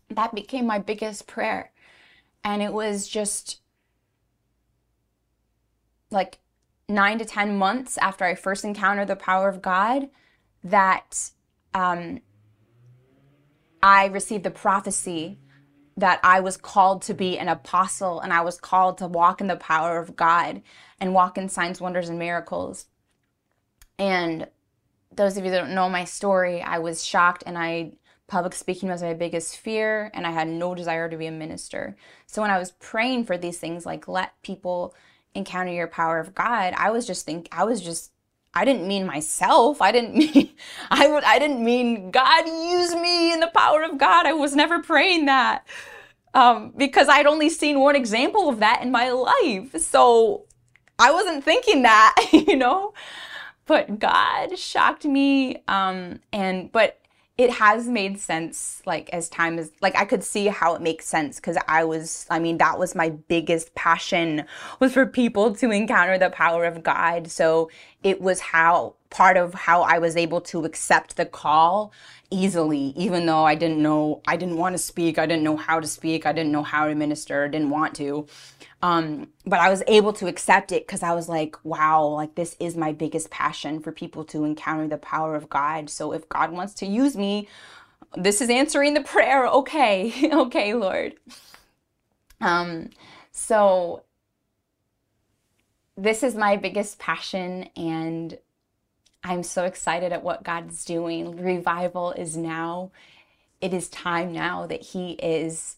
[0.09, 1.72] That became my biggest prayer.
[2.45, 3.61] And it was just
[6.11, 6.39] like
[6.89, 10.09] nine to 10 months after I first encountered the power of God
[10.65, 11.31] that
[11.75, 12.21] um,
[13.83, 15.39] I received the prophecy
[15.97, 19.47] that I was called to be an apostle and I was called to walk in
[19.47, 20.63] the power of God
[21.01, 22.87] and walk in signs, wonders, and miracles.
[23.99, 24.49] And
[25.15, 27.93] those of you that don't know my story, I was shocked and I
[28.33, 31.95] public speaking was my biggest fear and I had no desire to be a minister.
[32.27, 34.95] So when I was praying for these things like let people
[35.35, 38.11] encounter your power of God, I was just think I was just
[38.55, 39.83] I didn't mean myself.
[39.83, 40.49] I didn't mean
[40.91, 44.25] I would I didn't mean God use me in the power of God.
[44.25, 45.67] I was never praying that.
[46.33, 49.79] Um, because I'd only seen one example of that in my life.
[49.79, 50.47] So
[50.99, 52.95] I wasn't thinking that, you know.
[53.67, 55.63] But God shocked me.
[55.69, 57.02] Um, and but
[57.39, 61.07] it has made sense like as time is like i could see how it makes
[61.07, 64.45] sense because i was i mean that was my biggest passion
[64.81, 67.31] was for people to encounter the power of god.
[67.31, 67.71] So
[68.03, 71.93] it was how part of how i was able to accept the call
[72.31, 75.79] easily even though i didn't know i didn't want to speak i didn't know how
[75.81, 78.27] to speak i didn't know how to minister i didn't want to
[78.83, 82.57] um, but I was able to accept it because I was like, wow, like this
[82.59, 85.89] is my biggest passion for people to encounter the power of God.
[85.89, 87.49] So if God wants to use me,
[88.17, 89.47] this is answering the prayer.
[89.53, 91.15] Okay, okay, Lord.
[92.41, 92.91] Um,
[93.31, 94.03] so
[95.97, 98.39] this is my biggest passion, and
[99.23, 101.43] I'm so excited at what God's doing.
[101.43, 102.91] Revival is now.
[103.61, 105.77] It is time now that He is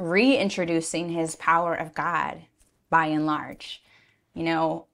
[0.00, 2.42] reintroducing his power of God
[2.88, 3.82] by and large.
[4.34, 4.86] You know,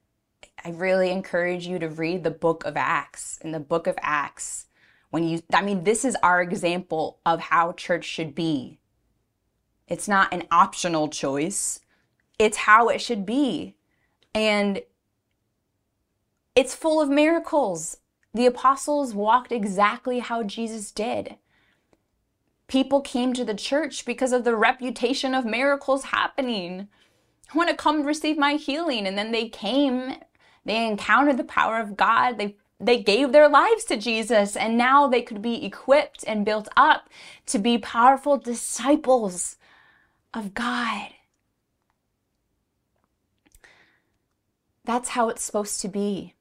[0.63, 3.39] I really encourage you to read the book of Acts.
[3.41, 4.65] In the book of Acts,
[5.09, 8.79] when you, I mean, this is our example of how church should be.
[9.87, 11.79] It's not an optional choice,
[12.37, 13.75] it's how it should be.
[14.33, 14.81] And
[16.55, 17.97] it's full of miracles.
[18.33, 21.37] The apostles walked exactly how Jesus did
[22.67, 26.87] people came to the church because of the reputation of miracles happening.
[27.51, 29.07] I want to come receive my healing.
[29.07, 30.15] And then they came,
[30.65, 32.37] they encountered the power of God.
[32.37, 36.67] They they gave their lives to Jesus and now they could be equipped and built
[36.77, 37.09] up
[37.47, 39.57] to be powerful disciples
[40.31, 41.07] of God.
[44.87, 46.33] That's how it's supposed to be.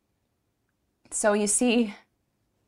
[1.10, 1.96] So you see,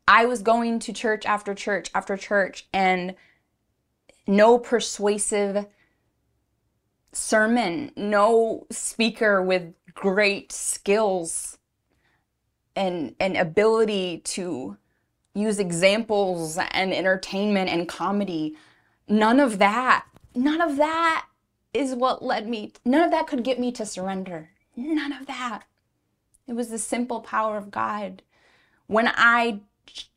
[0.09, 3.15] I was going to church after church after church and
[4.27, 5.67] no persuasive
[7.13, 11.59] sermon, no speaker with great skills
[12.75, 14.77] and an ability to
[15.33, 18.57] use examples and entertainment and comedy.
[19.07, 21.27] None of that, none of that
[21.73, 24.51] is what led me, none of that could get me to surrender.
[24.79, 25.65] None of that.
[26.47, 28.23] It was the simple power of God.
[28.87, 29.61] When I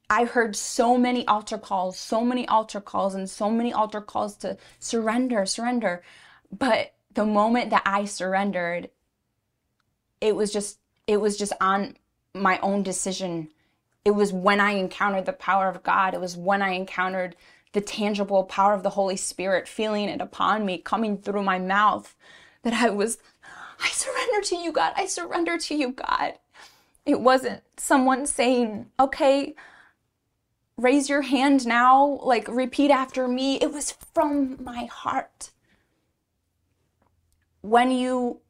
[0.07, 4.35] I heard so many altar calls, so many altar calls, and so many altar calls
[4.37, 6.03] to surrender, surrender.
[6.55, 8.91] But the moment that I surrendered,
[10.21, 11.97] it was just it was just on
[12.35, 13.49] my own decision.
[14.05, 16.13] It was when I encountered the power of God.
[16.13, 17.35] It was when I encountered
[17.73, 22.15] the tangible power of the Holy Spirit, feeling it upon me, coming through my mouth,
[22.61, 23.17] that I was,
[23.81, 24.93] I surrender to you, God.
[24.95, 26.33] I surrender to you, God.
[27.05, 29.55] It wasn't someone saying, okay,
[30.77, 33.55] raise your hand now, like repeat after me.
[33.55, 35.51] It was from my heart.
[37.61, 38.41] When you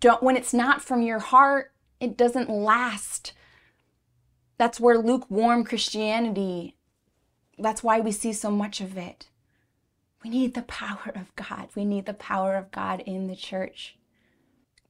[0.00, 3.32] don't, when it's not from your heart, it doesn't last.
[4.58, 6.76] That's where lukewarm Christianity,
[7.58, 9.28] that's why we see so much of it.
[10.22, 11.68] We need the power of God.
[11.74, 13.96] We need the power of God in the church.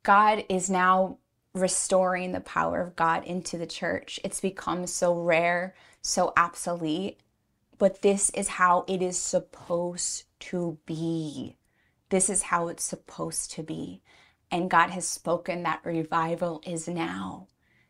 [0.07, 1.19] God is now
[1.53, 4.21] restoring the power of God into the church.
[4.23, 7.19] It's become so rare so obsolete,
[7.77, 11.57] but this is how it is supposed to be.
[12.11, 14.01] This is how it's supposed to be.
[14.49, 17.49] And God has spoken that revival is now,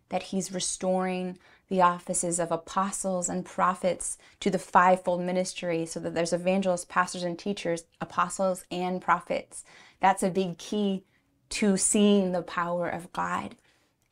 [0.09, 1.37] that He's restoring
[1.69, 7.25] the offices of apostles and prophets to the fivefold ministry so that there's evangelists, pastors,
[7.25, 9.65] and teachers, apostles and prophets.
[10.01, 11.05] That's a big key
[11.51, 13.57] to seeing the power of God.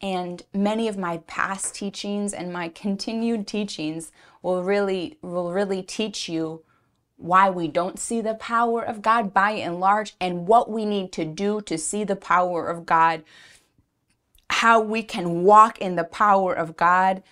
[0.01, 4.12] And many of my past teachings and my continued teachings
[4.43, 6.62] will really will really teach you
[7.16, 11.12] why we don't see the power of God by and large and what we need
[11.12, 13.22] to do to see the power of God
[14.51, 17.22] how we can walk in the power of God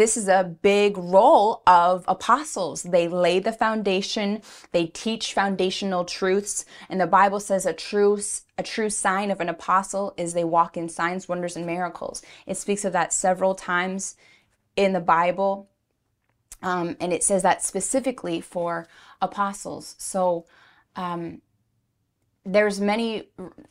[0.00, 2.84] this is a big role of apostles.
[2.84, 4.40] They lay the foundation,
[4.72, 8.18] they teach foundational truths, and the Bible says a true
[8.56, 12.22] a true sign of an apostle is they walk in signs, wonders and miracles.
[12.46, 14.16] It speaks of that several times
[14.74, 15.68] in the Bible.
[16.62, 18.86] Um, and it says that specifically for
[19.20, 19.96] apostles.
[19.98, 20.46] So
[20.96, 21.42] um,
[22.44, 23.28] there's many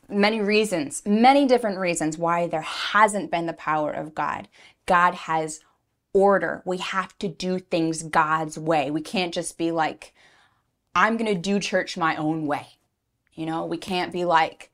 [0.07, 4.47] many reasons, many different reasons why there hasn't been the power of God.
[4.85, 5.61] God has
[6.13, 6.61] order.
[6.65, 8.91] We have to do things God's way.
[8.91, 10.13] We can't just be like,
[10.95, 12.67] I'm going to do church my own way.
[13.33, 14.71] You know, we can't be like,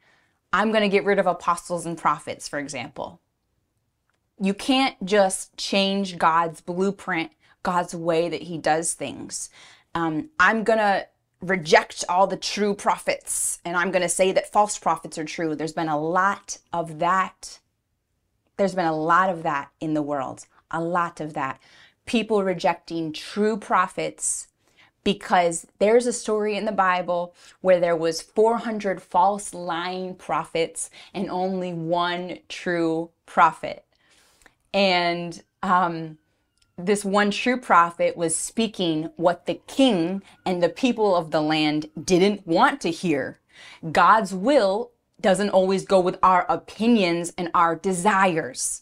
[0.53, 3.19] I'm going to get rid of apostles and prophets, for example.
[4.39, 7.31] You can't just change God's blueprint,
[7.63, 9.49] God's way that He does things.
[9.93, 11.07] Um, I'm going to
[11.41, 15.55] reject all the true prophets and I'm going to say that false prophets are true.
[15.55, 17.59] There's been a lot of that.
[18.57, 21.59] There's been a lot of that in the world a lot of that.
[22.05, 24.47] People rejecting true prophets
[25.03, 31.29] because there's a story in the Bible where there was 400 false lying prophets and
[31.29, 33.85] only one true prophet.
[34.73, 36.17] And um,
[36.77, 41.89] this one true prophet was speaking what the king and the people of the land
[42.03, 43.39] didn't want to hear.
[43.91, 48.81] God's will doesn't always go with our opinions and our desires.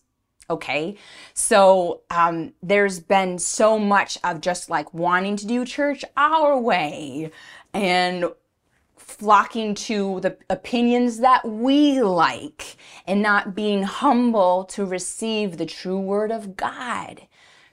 [0.53, 0.95] Okay.
[1.33, 7.31] So um, there's been so much of just like wanting to do church our way
[7.73, 8.25] and
[8.95, 12.77] flocking to the opinions that we like
[13.07, 17.27] and not being humble to receive the true word of God.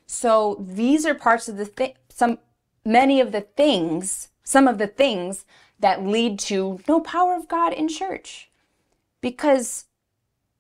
[0.07, 2.39] So these are parts of the thing, some,
[2.85, 5.45] many of the things, some of the things
[5.79, 8.51] that lead to no power of God in church.
[9.21, 9.85] Because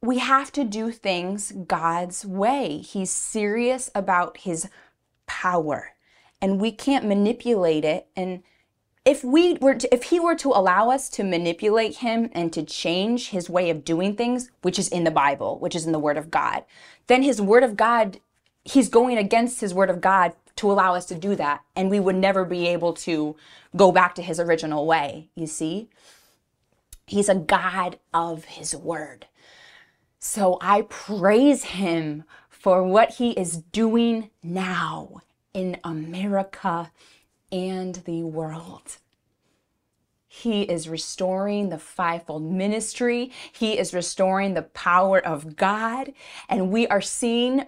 [0.02, 2.78] we have to do things God's way.
[2.78, 4.68] He's serious about his
[5.26, 5.90] power
[6.40, 8.06] and we can't manipulate it.
[8.16, 8.42] And
[9.04, 12.62] if we were to, if he were to allow us to manipulate him and to
[12.62, 15.98] change his way of doing things which is in the bible which is in the
[15.98, 16.64] word of god
[17.06, 18.20] then his word of god
[18.62, 21.98] he's going against his word of god to allow us to do that and we
[21.98, 23.34] would never be able to
[23.74, 25.88] go back to his original way you see?
[27.06, 29.26] He's a god of his word
[30.20, 35.22] so I praise him for what he is doing now
[35.54, 36.92] in America
[37.50, 38.98] and the world.
[40.28, 43.32] He is restoring the fivefold ministry.
[43.50, 46.12] He is restoring the power of God.
[46.48, 47.64] And we are seeing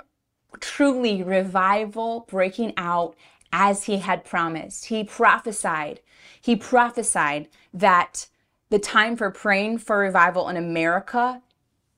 [0.60, 3.16] truly revival breaking out
[3.50, 4.86] as he had promised.
[4.86, 6.00] He prophesied.
[6.40, 8.28] He prophesied that
[8.68, 11.42] the time for praying for revival in America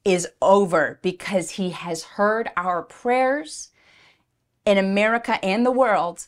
[0.04, 3.70] is over because he has heard our prayers
[4.66, 6.26] in America and the world.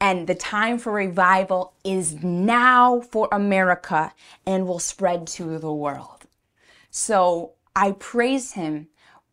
[0.00, 4.12] And the time for revival is now for America
[4.44, 6.26] and will spread to the world.
[6.90, 8.88] So I praise him.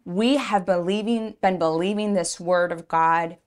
[0.06, 3.38] We have believing, been believing this word of God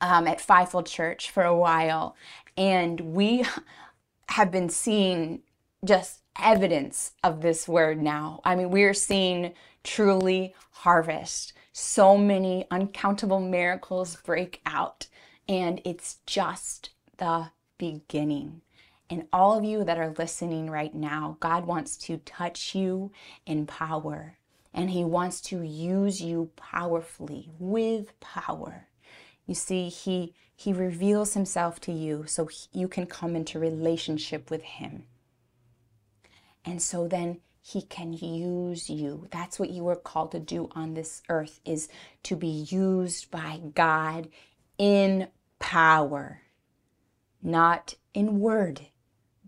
[0.00, 2.16] um, at Fivefold Church for a while,
[2.56, 3.44] and we
[4.28, 5.42] have been seeing
[5.84, 8.40] just evidence of this word now.
[8.44, 11.52] I mean, we are seeing truly harvest.
[11.72, 15.06] So many uncountable miracles break out,
[15.48, 18.62] and it's just the beginning.
[19.10, 23.12] And all of you that are listening right now, God wants to touch you
[23.44, 24.38] in power,
[24.72, 28.88] and He wants to use you powerfully with power.
[29.46, 34.62] You see, He He reveals Himself to you so you can come into relationship with
[34.62, 35.04] Him.
[36.64, 39.26] And so then he can use you.
[39.30, 41.88] That's what you were called to do on this earth is
[42.24, 44.28] to be used by God
[44.76, 46.42] in power.
[47.42, 48.82] Not in word,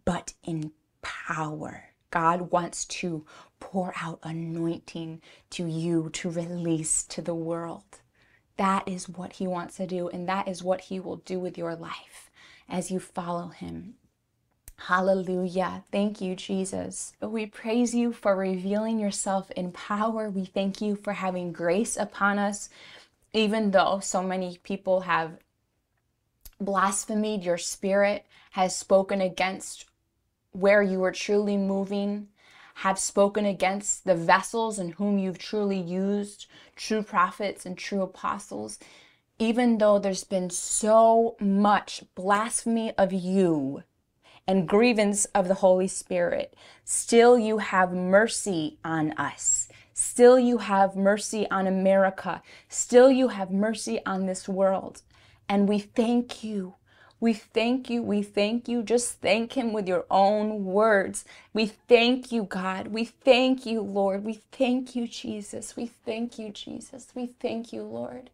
[0.05, 1.85] but in power.
[2.11, 3.27] God wants to
[3.61, 8.01] pour out anointing to you to release to the world.
[8.57, 11.59] That is what he wants to do, and that is what he will do with
[11.59, 12.31] your life
[12.69, 13.97] as you follow him
[14.79, 15.85] Hallelujah.
[15.91, 17.15] Thank you, Jesus.
[17.21, 20.31] We praise you for revealing yourself in power.
[20.31, 22.69] We thank you for having grace upon us
[23.37, 25.39] even though so many people have
[26.59, 29.85] blasphemed your spirit, has spoken against
[30.53, 32.29] where you are truly moving,
[32.77, 36.47] have spoken against the vessels in whom you've truly used,
[36.77, 38.79] true prophets and true apostles,
[39.39, 43.83] even though there's been so much blasphemy of you
[44.47, 49.69] and grievance of the Holy Spirit, still you have mercy on us.
[49.95, 52.43] Still you have mercy on America.
[52.69, 55.03] Still you have mercy on this world.
[55.49, 56.75] And we thank you.
[57.19, 58.03] We thank you.
[58.03, 58.83] We thank you.
[58.83, 61.25] Just thank Him with your own words.
[61.55, 62.89] We thank you, God.
[62.89, 64.23] We thank you, Lord.
[64.25, 65.77] We thank you, Jesus.
[65.77, 67.09] We thank you, Jesus.
[67.15, 68.31] We thank you, Lord.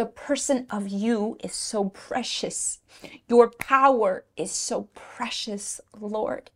[0.00, 2.78] The person of you is so precious.
[3.28, 6.50] Your power is so precious, Lord.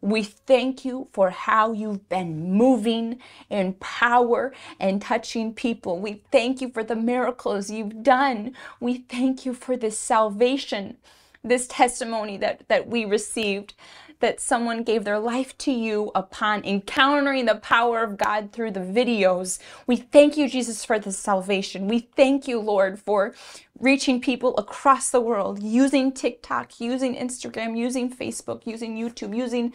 [0.00, 6.00] We thank you for how you've been moving in power and touching people.
[6.00, 8.54] We thank you for the miracles you've done.
[8.80, 10.96] We thank you for this salvation,
[11.44, 13.74] this testimony that, that we received
[14.20, 18.80] that someone gave their life to you upon encountering the power of God through the
[18.80, 19.58] videos.
[19.86, 21.88] We thank you, Jesus, for this salvation.
[21.88, 23.34] We thank you, Lord, for
[23.78, 29.72] reaching people across the world using TikTok, using Instagram, using Facebook, using YouTube, using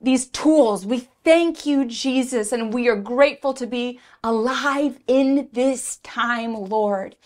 [0.00, 0.84] these tools.
[0.84, 7.16] We thank you, Jesus, and we are grateful to be alive in this time, Lord.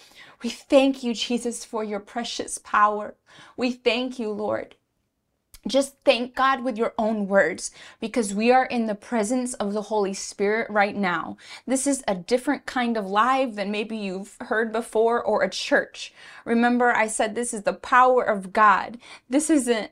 [0.42, 3.16] We thank you, Jesus, for your precious power.
[3.56, 4.75] We thank you, Lord,
[5.66, 9.82] just thank God with your own words because we are in the presence of the
[9.82, 11.36] Holy Spirit right now.
[11.66, 16.12] This is a different kind of live than maybe you've heard before or a church.
[16.44, 18.98] Remember, I said this is the power of God.
[19.28, 19.90] This isn't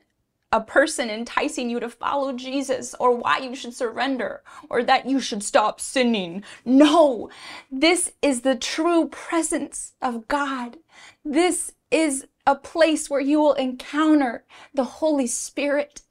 [0.54, 5.18] a person enticing you to follow Jesus or why you should surrender or that you
[5.18, 6.44] should stop sinning.
[6.64, 7.28] No,
[7.72, 10.76] this is the true presence of God.
[11.24, 16.02] This is a place where you will encounter the Holy Spirit.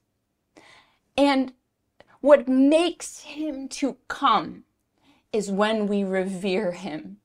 [1.18, 1.54] And
[2.22, 4.64] what makes him to come
[5.32, 7.18] is when we revere him,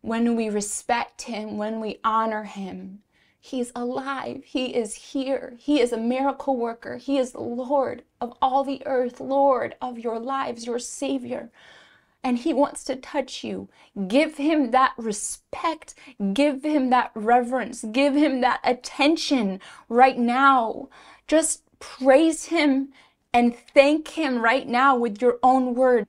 [0.00, 3.00] when we respect him, when we honor him.
[3.40, 4.42] He's alive.
[4.44, 5.54] He is here.
[5.58, 6.96] He is a miracle worker.
[6.96, 11.50] He is the Lord of all the earth, Lord of your lives, your Savior
[12.24, 13.68] and he wants to touch you.
[14.08, 15.94] Give him that respect.
[16.32, 17.84] Give him that reverence.
[17.92, 19.60] Give him that attention
[19.90, 20.88] right now.
[21.28, 22.88] Just praise him
[23.34, 26.06] and thank him right now with your own word.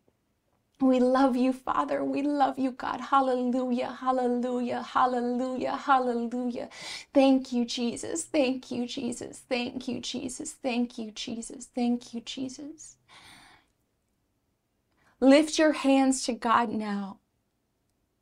[0.82, 2.04] We love you, Father.
[2.04, 3.02] We love you, God.
[3.02, 6.70] Hallelujah, hallelujah, hallelujah, hallelujah.
[7.14, 8.26] Thank you, Jesus.
[8.26, 9.42] Thank you, Jesus.
[9.50, 10.52] Thank you, Jesus.
[10.62, 11.68] Thank you, Jesus.
[11.74, 12.98] Thank you, Jesus.
[15.26, 17.18] Lift your hands to God now.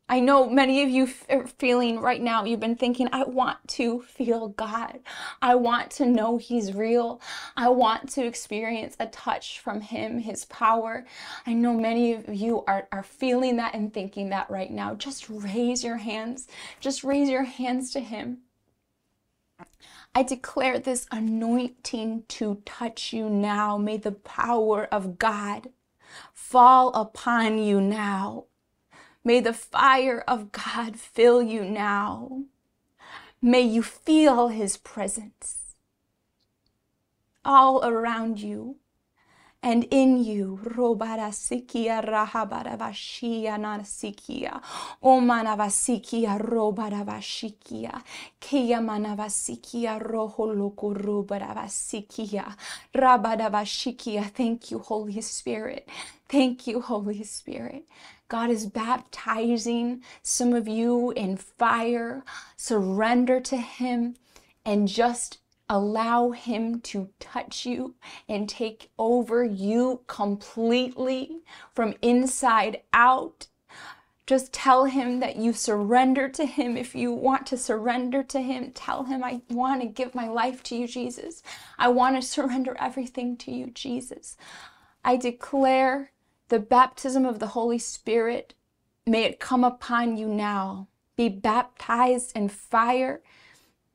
[0.07, 4.03] I know many of you are feeling right now, you've been thinking, I want to
[4.03, 5.01] feel God.
[5.41, 7.19] I want to know He's real.
[7.57, 11.05] I want to experience a touch from Him, His power.
[11.45, 14.95] I know many of you are, are feeling that and thinking that right now.
[14.95, 16.47] Just raise your hands.
[16.79, 18.37] Just raise your hands to Him.
[20.15, 23.77] I declare this anointing to touch you now.
[23.77, 25.69] May the power of God
[26.53, 28.45] fall upon you now.
[29.23, 32.43] May the fire of God fill you now.
[33.41, 35.73] May you feel his presence
[37.43, 38.75] all around you
[39.63, 40.59] and in you.
[40.63, 44.61] Robarasikia rahabaravashia narasikia.
[45.03, 48.03] Omanavasikia robaravashikia.
[48.41, 52.55] Keyamanavasikia roholoko robaravasikia.
[52.95, 54.33] Rabadavashikia.
[54.33, 55.89] Thank you, Holy Spirit.
[56.29, 57.85] Thank you, Holy Spirit.
[58.29, 62.23] God is baptizing some of you in fire.
[62.57, 64.15] Surrender to Him
[64.65, 65.39] and just
[65.73, 67.95] allow Him to touch you
[68.29, 71.39] and take over you completely
[71.73, 73.47] from inside out.
[74.27, 76.77] Just tell Him that you surrender to Him.
[76.77, 80.61] If you want to surrender to Him, tell Him, I want to give my life
[80.63, 81.41] to you, Jesus.
[81.79, 84.37] I want to surrender everything to you, Jesus.
[85.03, 86.11] I declare
[86.49, 88.53] the baptism of the Holy Spirit.
[89.07, 90.87] May it come upon you now.
[91.15, 93.21] Be baptized in fire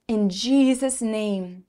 [0.08, 1.64] in Jesus' name.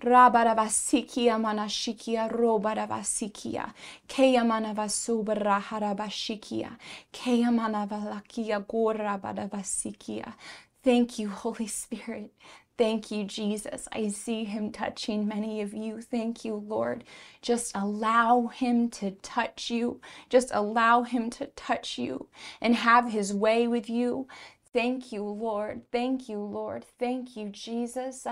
[0.00, 3.72] Rabarabasikia manashikia robarabasikia.
[4.08, 6.76] Keya manavasubra harabashikia.
[7.12, 10.34] Keya manavalakia gorabadabasikia.
[10.82, 12.32] Thank you, Holy Spirit.
[12.78, 13.88] Thank you, Jesus.
[13.92, 16.00] I see him touching many of you.
[16.00, 17.04] Thank you, Lord.
[17.42, 20.00] Just allow him to touch you.
[20.30, 22.28] Just allow him to touch you
[22.62, 24.28] and have his way with you.
[24.72, 25.82] Thank you, Lord.
[25.90, 26.84] Thank you, Lord.
[26.98, 28.22] Thank you, Jesus.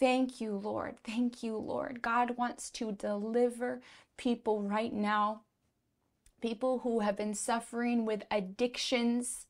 [0.00, 0.96] Thank you, Lord.
[1.04, 2.02] Thank you, Lord.
[2.02, 3.80] God wants to deliver
[4.16, 5.42] people right now.
[6.40, 9.46] People who have been suffering with addictions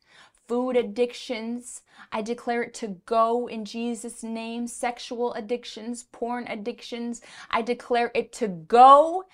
[0.48, 1.82] food addictions.
[2.10, 4.66] I declare it to go in Jesus' name.
[4.66, 7.20] Sexual addictions, porn addictions.
[7.50, 9.24] I declare it to go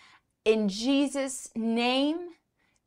[0.44, 2.30] in Jesus' name.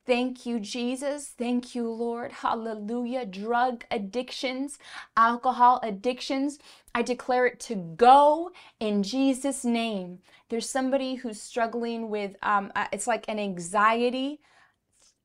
[0.08, 1.34] Thank you, Jesus.
[1.38, 2.32] Thank you, Lord.
[2.32, 3.26] Hallelujah.
[3.26, 4.80] Drug addictions,
[5.18, 6.60] alcohol addictions.
[6.95, 10.20] I declare it to go in Jesus' name.
[10.47, 14.39] There's somebody who's struggling with, um, uh, it's like an anxiety.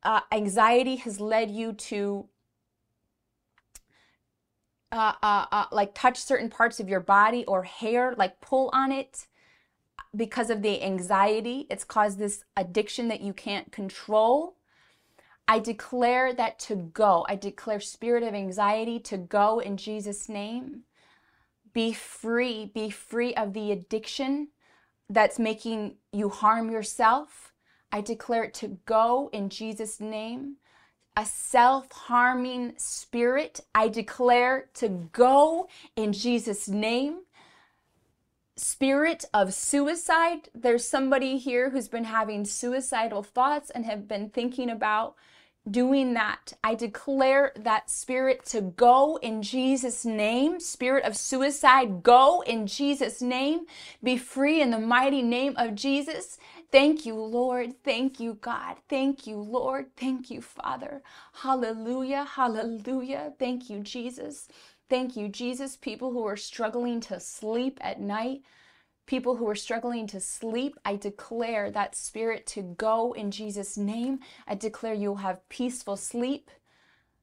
[0.02, 2.26] Uh, anxiety has led you to
[4.90, 8.90] uh, uh, uh, like touch certain parts of your body or hair, like pull on
[8.90, 9.28] it
[10.16, 11.68] because of the anxiety.
[11.70, 14.56] It's caused this addiction that you can't control.
[15.48, 17.26] I declare that to go.
[17.28, 20.82] I declare spirit of anxiety to go in Jesus' name.
[21.72, 22.70] Be free.
[22.74, 24.48] Be free of the addiction
[25.08, 27.52] that's making you harm yourself.
[27.90, 30.56] I declare it to go in Jesus' name
[31.16, 37.20] a self harming spirit, I declare to go in Jesus' name.
[38.56, 44.70] Spirit of suicide, there's somebody here who's been having suicidal thoughts and have been thinking
[44.70, 45.16] about
[45.70, 46.52] doing that.
[46.62, 50.60] I declare that spirit to go in Jesus' name.
[50.60, 53.60] Spirit of suicide, go in Jesus' name.
[54.02, 56.38] Be free in the mighty name of Jesus.
[56.72, 57.82] Thank you, Lord.
[57.84, 58.76] Thank you, God.
[58.88, 59.86] Thank you, Lord.
[59.96, 61.02] Thank you, Father.
[61.42, 62.24] Hallelujah.
[62.24, 63.32] Hallelujah.
[63.38, 64.48] Thank you, Jesus.
[64.92, 65.74] Thank you, Jesus.
[65.74, 68.42] People who are struggling to sleep at night,
[69.06, 74.18] people who are struggling to sleep, I declare that spirit to go in Jesus' name.
[74.46, 76.50] I declare you'll have peaceful sleep.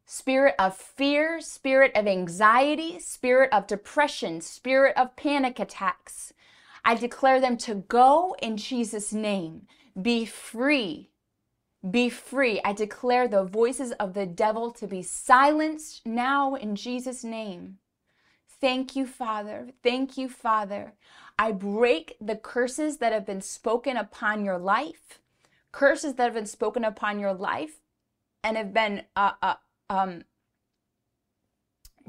[0.04, 6.34] Spirit of fear, spirit of anxiety, spirit of depression, spirit of panic attacks
[6.84, 9.68] I declare them to go in Jesus' name.
[10.02, 11.12] Be free.
[11.88, 12.60] Be free.
[12.66, 17.78] I declare the voices of the devil to be silenced now in Jesus' name.
[18.60, 19.70] Thank you, Father.
[19.82, 20.94] Thank you, Father.
[21.38, 25.20] I break the curses that have been spoken upon your life,
[25.72, 27.80] curses that have been spoken upon your life
[28.44, 29.56] and have been uh, uh,
[29.90, 30.24] um,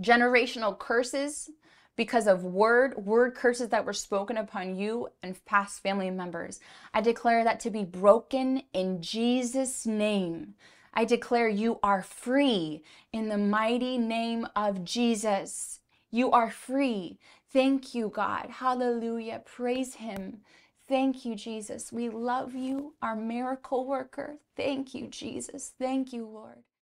[0.01, 1.51] generational curses
[1.97, 6.61] because of word word curses that were spoken upon you and past family members.
[6.95, 10.55] I declare that to be broken in Jesus name.
[10.95, 12.83] I declare you are free
[13.13, 15.81] in the mighty name of Jesus.
[16.11, 17.19] You are free.
[17.53, 18.49] Thank you, God.
[18.51, 19.43] Hallelujah.
[19.45, 20.41] Praise Him.
[20.89, 21.93] Thank you, Jesus.
[21.93, 24.39] We love you, our miracle worker.
[24.57, 25.73] Thank you, Jesus.
[25.79, 26.65] Thank you, Lord.